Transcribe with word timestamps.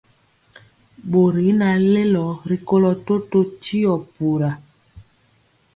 Bori 1.11 1.43
y 1.51 1.57
naŋ 1.59 1.75
lelo 1.93 2.25
rikolo 2.49 2.91
totó 3.05 3.39
tio 3.63 3.93
pura. 4.15 4.51